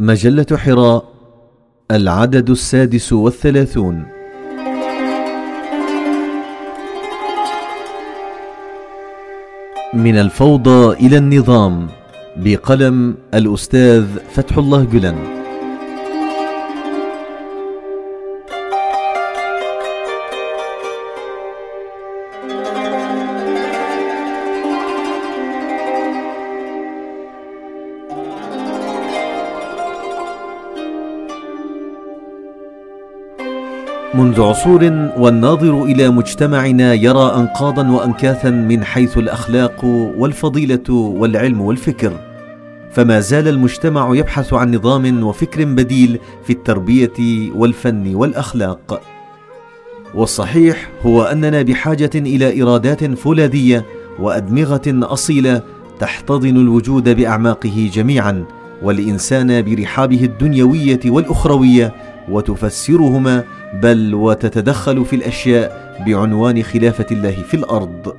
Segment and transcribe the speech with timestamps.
[0.00, 1.04] مجلة حراء
[1.90, 4.06] العدد السادس والثلاثون.
[9.94, 11.88] من الفوضى إلى النظام
[12.36, 15.37] بقلم الأستاذ فتح الله جلن.
[34.18, 39.84] منذ عصور والناظر إلى مجتمعنا يرى انقاضا وانكاثا من حيث الأخلاق
[40.18, 42.12] والفضيلة والعلم والفكر.
[42.92, 49.02] فما زال المجتمع يبحث عن نظام وفكر بديل في التربية والفن والأخلاق.
[50.14, 53.84] والصحيح هو أننا بحاجة إلى إرادات فولاذية
[54.18, 55.62] وأدمغة أصيلة
[56.00, 58.44] تحتضن الوجود بأعماقه جميعا
[58.82, 61.94] والإنسان برحابه الدنيوية والأخروية
[62.30, 63.44] وتفسرهما
[63.82, 68.14] بل وتتدخل في الأشياء بعنوان خلافة الله في الأرض.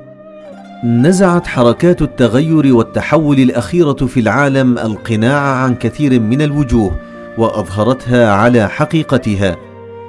[0.84, 6.96] نزعت حركات التغير والتحول الأخيرة في العالم القناع عن كثير من الوجوه
[7.38, 9.56] وأظهرتها على حقيقتها.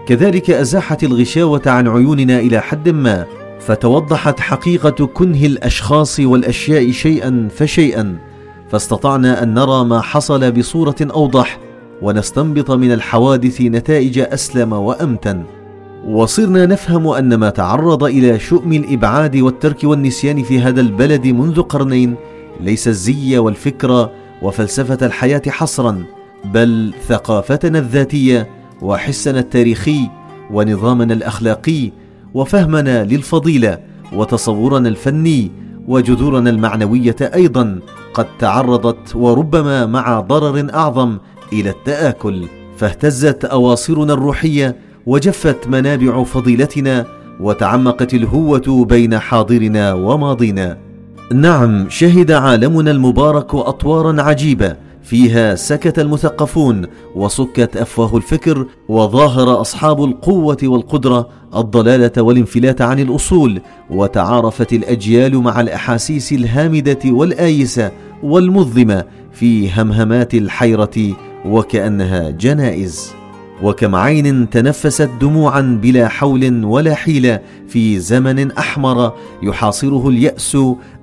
[0.06, 3.26] كذلك أزاحت الغشاوة عن عيوننا إلى حد ما
[3.60, 8.16] فتوضحت حقيقة كنه الأشخاص والأشياء شيئا فشيئا
[8.70, 11.58] فاستطعنا أن نرى ما حصل بصورة أوضح
[12.02, 15.44] ونستنبط من الحوادث نتائج أسلم وأمتن.
[16.06, 22.14] وصرنا نفهم أن ما تعرض إلى شؤم الإبعاد والترك والنسيان في هذا البلد منذ قرنين
[22.60, 24.10] ليس الزي والفكر
[24.42, 26.04] وفلسفة الحياة حصرا
[26.44, 28.48] بل ثقافتنا الذاتية
[28.82, 30.08] وحسنا التاريخي
[30.50, 31.92] ونظامنا الأخلاقي
[32.34, 33.78] وفهمنا للفضيلة
[34.12, 35.50] وتصورنا الفني
[35.88, 37.80] وجذورنا المعنوية أيضا
[38.14, 41.18] قد تعرضت وربما مع ضرر أعظم
[41.52, 42.44] إلى التآكل.
[42.76, 47.06] فاهتزت أواصرنا الروحية وجفت منابع فضيلتنا
[47.40, 50.78] وتعمقت الهوة بين حاضرنا وماضينا.
[51.32, 54.76] نعم شهد عالمنا المبارك أطوارا عجيبة.
[55.02, 64.72] فيها سكت المثقفون وسكت أفواه الفكر وظاهر أصحاب القوة والقدرة الضلالة والانفلات عن الأصول وتعارفت
[64.72, 67.90] الأجيال مع الأحاسيس الهامدة والآيسة
[68.22, 73.14] والمظلمة في همهمات الحيرة وكأنها جنائز
[73.62, 79.12] وكم عين تنفست دموعا بلا حول ولا حيلة في زمن أحمر
[79.42, 80.56] يحاصره اليأس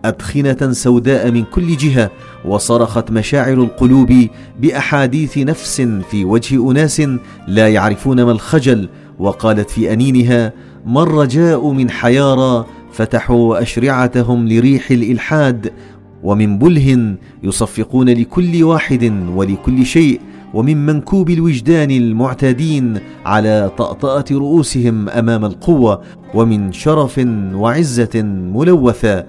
[0.06, 2.12] أدخنة سوداء من كل جهة
[2.46, 4.28] وصرخت مشاعر القلوب
[4.60, 7.02] بأحاديث نفس في وجه أناس
[7.48, 8.90] لا يعرفون ما الخجل
[9.20, 10.54] وقالت في أنينها
[10.86, 15.74] ما الرجاء من حيارى فتحوا أشرعتهم لريح الإلحاد
[16.24, 20.22] ومن بله يصفقون لكل واحد ولكل شيء
[20.54, 26.02] ومن منكوب الوجدان المعتادين على طأطأة رؤوسهم أمام القوة
[26.34, 27.22] ومن شرف
[27.54, 29.26] وعزة ملوثة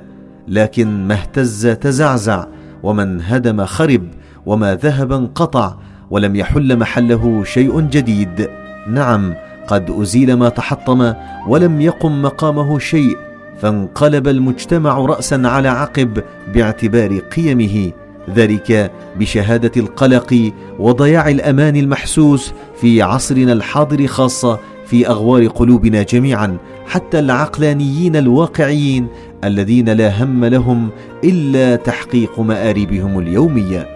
[0.49, 2.47] لكن ما اهتز تزعزع
[2.83, 4.03] ومن هدم خرب
[4.47, 5.77] وما ذهب انقطع
[6.11, 8.49] ولم يحل محله شيء جديد.
[8.89, 9.35] نعم
[9.67, 11.13] قد أزيل ما تحطم
[11.49, 13.28] ولم يقم مقامه شيء
[13.61, 16.23] فانقلب المجتمع راسا على عقب
[16.55, 17.93] باعتبار قيمه
[18.35, 27.19] ذلك بشهادة القلق وضياع الأمان المحسوس في عصرنا الحاضر خاصة في أغوار قلوبنا جميعا حتى
[27.19, 29.07] العقلانيين الواقعيين
[29.45, 30.89] الذين لا هم لهم
[31.25, 33.87] إلا تحقيق مآربهم اليومية.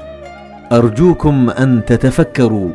[0.72, 2.70] أرجوكم أن تتفكروا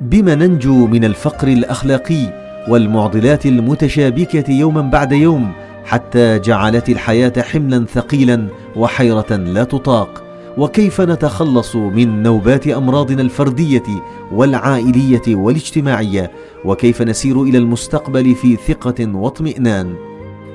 [0.00, 5.52] بما ننجو من الفقر الأخلاقي والمعضلات المتشابكة يوما بعد يوم
[5.86, 10.22] حتى جعلت الحياة حملا ثقيلا وحيرة لا تطاق.
[10.58, 13.82] وكيف نتخلص من نوبات أمراضنا الفردية
[14.32, 16.30] والعائلية والاجتماعية؟
[16.64, 19.94] وكيف نسير إلى المستقبل في ثقة واطمئنان؟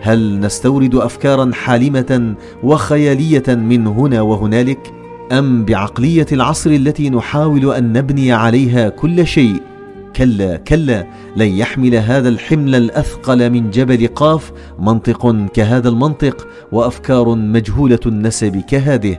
[0.02, 4.94] هل نستورد افكارا حالمة وخيالية من هنا وهنالك؟
[5.32, 9.71] أم بعقلية العصر التي نحاول أن نبني عليها كل شيء؟
[10.16, 18.00] كلا كلا لن يحمل هذا الحمل الأثقل من جبل قاف منطق كهذا المنطق وأفكار مجهولة
[18.06, 19.18] النسب كهذه.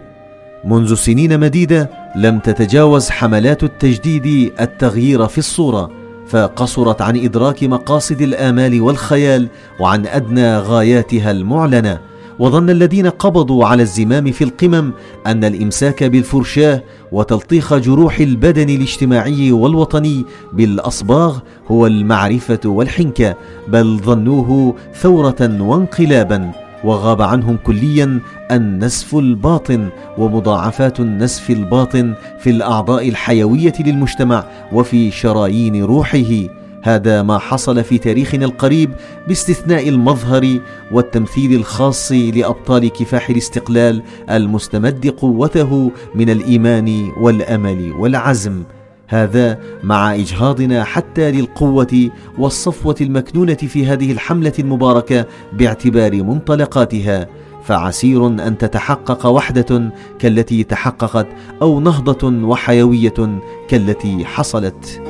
[0.64, 5.90] منذ سنين مديدة لم تتجاوز حملات التجديد التغيير في الصورة
[6.28, 9.48] فقصرت عن إدراك مقاصد الآمال والخيال
[9.80, 12.11] وعن أدنى غاياتها المعلنة.
[12.38, 14.93] وظن الذين قبضوا على الزمام في القمم
[15.26, 16.82] أن الإمساك بالفرشاة
[17.12, 21.38] وتلطيخ جروح البدن الاجتماعي والوطني بالأصباغ
[21.70, 23.34] هو المعرفة والحنكة
[23.69, 26.52] بل ظنوه ثورة وانقلابا
[26.84, 28.20] وغاب عنهم كليا
[28.50, 29.88] النسف الباطن
[30.19, 36.61] ومضاعفات النسف الباطن في الأعضاء الحيوية للمجتمع وفي شرايين روحه.
[36.82, 38.90] هذا ما حصل في تاريخنا القريب
[39.29, 40.58] باستثناء المظهر
[40.93, 48.62] والتمثيل الخاص لأبطال كفاح الاستقلال المستمد قوته من الإيمان والأمل والعزم.
[49.08, 57.29] هذا مع إجهاضنا حتى للقوة والصفوة المكنونة في هذه الحملة المباركة باعتبار منطلقاتها.
[57.64, 61.26] فعسير أن تتحقق وحدة كالتي تحققت
[61.62, 65.02] أو نهضة وحيوية كالتي حصلت.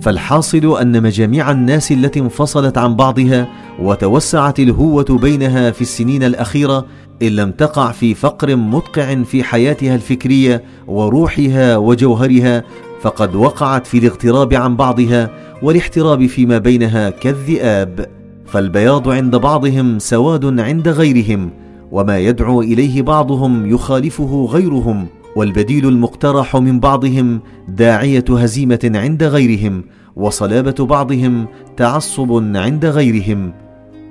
[0.00, 3.48] فالحاصل أن مجاميع الناس التي انفصلت عن بعضها
[3.78, 6.86] وتوسعت الهوة بينها في السنين الأخيرة
[7.22, 12.64] إن لم تقع في فقر مدقع في حياتها الفكرية وروحها وجوهرها
[13.00, 15.30] فقد وقعت في الاغتراب عن بعضها
[15.62, 18.06] والاحتراب فيما بينها كالذئاب.
[18.46, 21.50] فالبياض عند بعضهم سواد عند غيرهم
[21.92, 25.06] وما يدعو إليه بعضهم يخالفه غيرهم.
[25.36, 29.84] والبديل المقترح من بعضهم داعية هزيمة عند غيرهم
[30.16, 31.46] وصلابة بعضهم
[31.76, 33.52] تعصب عند غيرهم.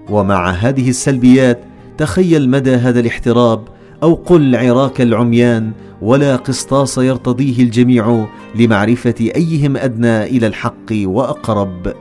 [0.10, 1.60] ومع هذه السلبيات
[1.98, 3.64] تخيل مدى هذا الاحتراب
[4.04, 5.72] أو قل عراك العميان
[6.02, 11.94] ولا قسطاس يرتضيه الجميع لمعرفة أيهم أدنى إلى الحق وأقرب.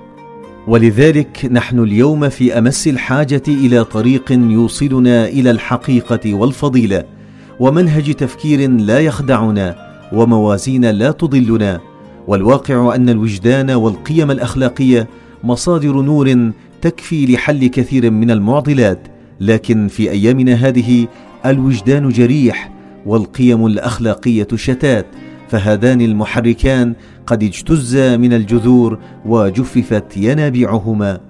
[0.67, 7.18] ولذلك نحن اليوم في أمس الحاجة إلى طريق يوصلنا إلى الحقيقة والفضيلة.
[7.61, 9.77] ومنهج تفكير لا يخدعنا
[10.13, 11.81] وموازين لا تضلنا.
[12.29, 15.09] والواقع أن الوجدان والقيم الأخلاقية
[15.45, 16.53] مصادر نور
[16.83, 19.09] تكفي لحل كثير من المعضلات
[19.41, 21.07] لكن في أيامنا هذه
[21.47, 22.73] الوجدان جريح
[23.07, 25.07] والقيم الأخلاقية شتات
[25.49, 26.95] فهذان المحركان
[27.27, 31.28] قد اجتزا من الجذور وجففت ينابيعهما.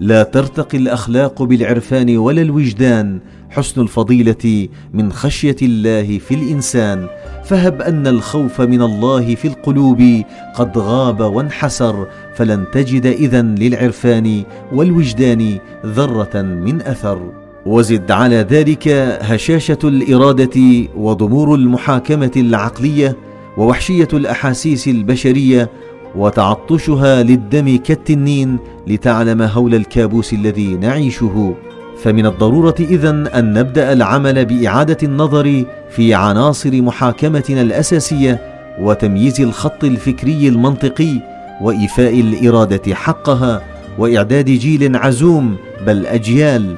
[0.00, 3.20] لا ترتقي الأخلاق بالعرفان ولا الوجدان
[3.50, 7.06] حسن الفضيلة من خشية الله في الإنسان.
[7.44, 10.22] فهب أن الخوف من الله في القلوب
[10.54, 14.42] قد غاب وانحسر فلن تجد إذا للعرفان
[14.72, 17.32] والوجدان ذرة من أثر.
[17.66, 18.88] وزد على ذلك
[19.22, 23.16] هشاشة الإرادة وضمور المحاكمة العقلية
[23.56, 25.70] ووحشية الأحاسيس البشرية
[26.16, 31.54] وتعطشها للدم كالتنين لتعلم هول الكابوس الذي نعيشه.
[32.02, 38.40] فمن الضرورة إذن أن نبدأ العمل بإعادة النظر في عناصر محاكمتنا الأساسية
[38.80, 41.20] وتمييز الخط الفكري المنطقي
[41.62, 43.62] وإيفاء الإرادة حقها
[43.98, 45.56] وإعداد جيل عزوم
[45.86, 46.76] بل أجيال.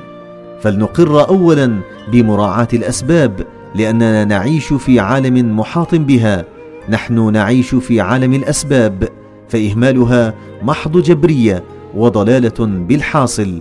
[0.60, 1.72] فلنقر اولا
[2.12, 6.44] بمراعاة الأسباب لأننا نعيش في عالم محاط بها.
[6.88, 9.08] نحن نعيش في عالم الأسباب.
[9.48, 11.64] فإهمالها محض جبرية
[11.94, 13.60] وضلالة بالحاصل.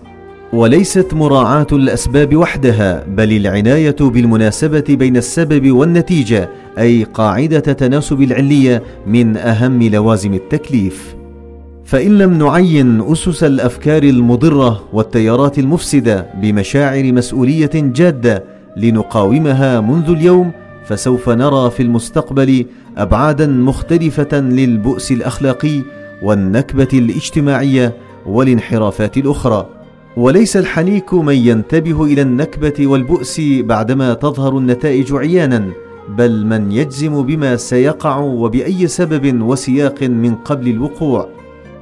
[0.54, 6.50] وليست مراعاة الأسباب وحدها بل العناية بالمناسبة بين السبب والنتيجة
[6.80, 11.16] أي قاعدة تناسب العلية من أهم لوازم التكليف.
[11.86, 18.44] فإن لم نعين أسس الأفكار المضرة والتيارات المفسدة بمشاعر مسؤولية جادة
[18.78, 20.52] لنقاومها منذ اليوم
[20.88, 22.66] فسوف نرى في المستقبل
[22.98, 25.82] أبعادا مختلفة للبؤس الأخلاقي
[26.24, 27.94] والنكبة الاجتماعية
[28.26, 29.70] والانحرافات الأخرى.
[30.18, 35.70] وليس الحنيك من ينتبه إلى النكبة والبؤس بعدما تظهر النتائج عيانا
[36.10, 41.30] بل من يجزم بما سيقع وبأي سبب وسياق من قبل الوقوع.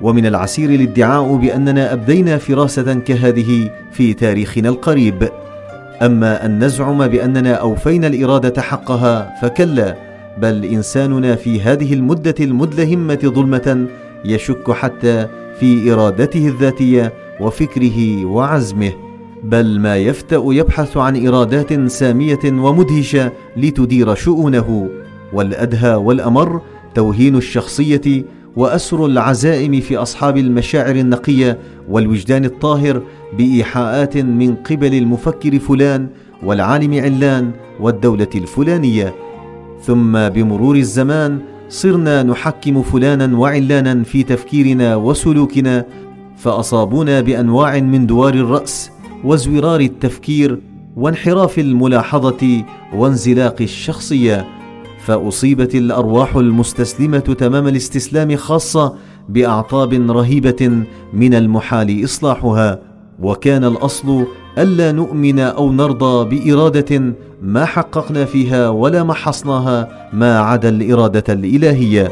[0.02, 5.30] ومن العسير الادعاء بأننا أبدينا فراسة كهذه في تاريخنا القريب.
[6.02, 9.96] أما أن نزعم بأننا أوفينا الإرادة حقها فكلا
[10.38, 13.88] بل إنساننا في هذه المدة المدلهمة ظلمة
[14.26, 15.28] يشك حتى
[15.60, 18.92] في إرادته الذاتية وفكره وعزمه
[19.44, 24.90] بل ما يفتأ يبحث عن إرادات سامية ومدهشة لتدير شؤونه
[25.34, 26.62] والأدهى والأمر
[26.96, 28.24] توهين الشخصية
[28.56, 31.58] وأسر العزائم في أصحاب المشاعر النقية
[31.90, 33.02] والوجدان الطاهر
[33.38, 36.08] بإيحاءات من قبل المفكر فلان
[36.44, 39.16] والعالم علان والدولة الفلانية.
[39.82, 45.86] ثم بمرور الزمان صرنا نحكم فلانا وعلانا في تفكيرنا وسلوكنا
[46.38, 48.92] فأصابونا بأنواع من دوار الرأس
[49.24, 50.60] وازورار التفكير
[50.98, 52.64] وانحراف الملاحظة
[52.96, 54.48] وانزلاق الشخصية.
[55.06, 58.94] فأصيبت الأرواح المستسلمة تمام الاستسلام خاصة
[59.30, 62.80] باعطاب رهيبة من المحال إصلاحها
[63.20, 64.26] وكان الأصل
[64.58, 72.12] ألا نؤمن أو نرضى بإرادة ما حققنا فيها ولا محصناها ما عدا الإرادة الإلهية.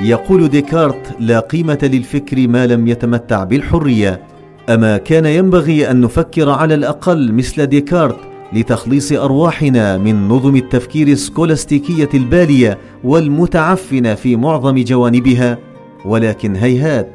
[0.00, 4.20] يقول ديكارت لا قيمة للفكر ما لم يتمتع بالحرية.
[4.68, 8.16] أما كان ينبغي أن نفكر على الأقل مثل ديكارت
[8.52, 15.58] لتخليص أرواحنا من نظم التفكير السكولاستيكيه البالية والمتعفنة في معظم جوانبها.
[16.04, 17.10] ولكن هيهات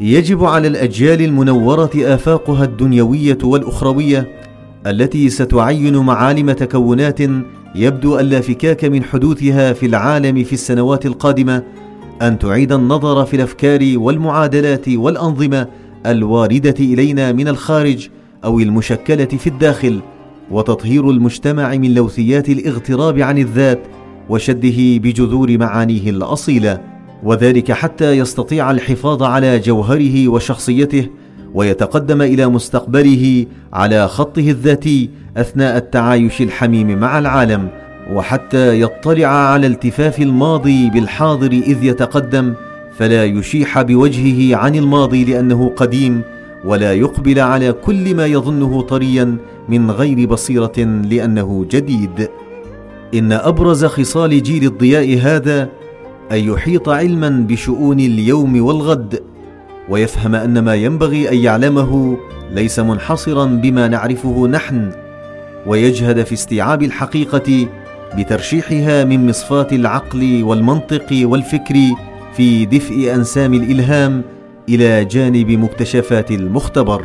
[0.00, 4.28] يجب على الأجيال المنورة آفاقها الدنيوية والأخروية
[4.86, 7.20] التي ستعين معالم تكونات
[7.74, 11.62] يبدو أن لا فكاك من حدوثها في العالم في السنوات القادمة
[12.22, 15.66] أن تعيد النظر في الأفكار والمعادلات والأنظمة
[16.06, 18.08] الواردة إلينا من الخارج
[18.44, 20.00] أو المشكلة في الداخل
[20.50, 23.80] وتطهير المجتمع من لوثيات الاغتراب عن الذات
[24.28, 26.80] وشده بجذور معانيه الأصيلة.
[27.22, 31.06] وذلك حتى يستطيع الحفاظ على جوهره وشخصيته
[31.54, 37.68] ويتقدم إلى مستقبله على خطه الذاتي أثناء التعايش الحميم مع العالم.
[38.12, 42.54] وحتى يطلع على التفاف الماضي بالحاضر إذ يتقدم
[42.98, 46.22] فلا يشيح بوجهه عن الماضي لأنه قديم
[46.64, 49.36] ولا يقبل على كل ما يظنه طريا
[49.68, 50.78] من غير بصيرة
[51.10, 52.28] لأنه جديد.
[53.14, 55.68] إن أبرز خصال جيل الضياء هذا
[56.32, 59.22] أن يحيط علما بشؤون اليوم والغد
[59.88, 62.18] ويفهم أن ما ينبغي أن يعلمه
[62.52, 64.90] ليس منحصرا بما نعرفه نحن
[65.66, 67.68] ويجهد في استيعاب الحقيقة
[68.16, 71.74] بترشيحها من مصفاه العقل والمنطق والفكر
[72.32, 74.22] في دفء أنسام الإلهام
[74.68, 77.04] إلى جانب مكتشفات المختبر.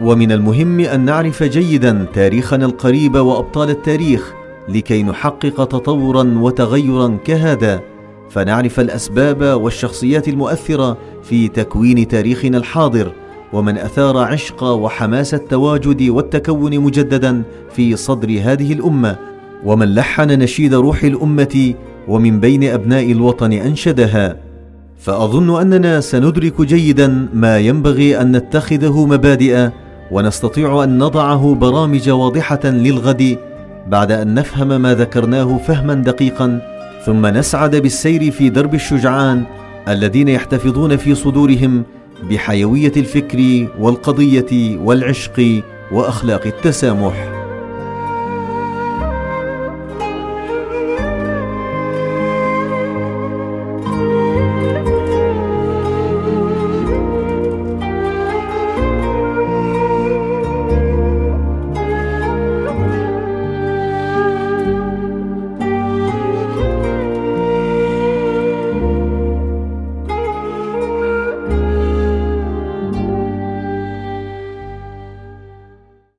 [0.00, 4.32] ومن المهم أن نعرف جيدا تاريخنا القريب وأبطال التاريخ
[4.68, 7.80] لكي نحقق تطورا وتغيرا كهذا.
[8.30, 13.12] فنعرف الأسباب والشخصيات المؤثرة في تكوين تاريخنا الحاضر
[13.52, 17.42] ومن أثار عشق وحماس التواجد والتكون مجددا
[17.72, 19.29] في صدر هذه الأمة.
[19.64, 21.74] ومن لحن نشيد روح الأمة
[22.08, 24.36] ومن بين أبناء الوطن أنشدها
[24.98, 29.68] فأظن أننا سندرك جيدا ما ينبغي أن نتخذه مبادئ
[30.10, 33.38] ونستطيع أن نضعه برامج واضحة للغد
[33.86, 36.60] بعد أن نفهم ما ذكرناه فهما دقيقا
[37.06, 39.44] ثم نسعد بالسير في درب الشجعان
[39.88, 41.82] الذين يحتفظون في صدورهم
[42.30, 45.62] بحيوية الفكر والقضية والعشق
[45.92, 47.39] وأخلاق التسامح.